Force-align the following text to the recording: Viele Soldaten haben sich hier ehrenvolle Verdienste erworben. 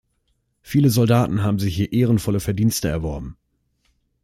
Viele 0.63 0.89
Soldaten 0.89 1.43
haben 1.43 1.59
sich 1.59 1.75
hier 1.75 1.93
ehrenvolle 1.93 2.39
Verdienste 2.39 2.87
erworben. 2.87 3.37